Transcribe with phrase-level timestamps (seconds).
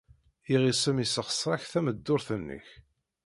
[0.53, 2.67] Iɣisem yessexṣer-ak tameddurt-nnek.